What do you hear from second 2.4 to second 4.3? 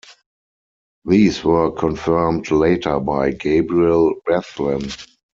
later by Gabriel